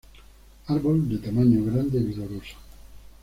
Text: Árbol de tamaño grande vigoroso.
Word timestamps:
Árbol 0.65 1.07
de 1.09 1.19
tamaño 1.19 1.63
grande 1.63 1.99
vigoroso. 1.99 2.55